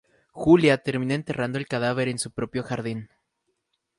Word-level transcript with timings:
Julia 0.31 0.79
termina 0.79 1.13
enterrando 1.13 1.59
el 1.59 1.67
cadáver 1.67 2.07
en 2.07 2.17
su 2.17 2.31
propio 2.31 2.63
jardín. 2.63 3.11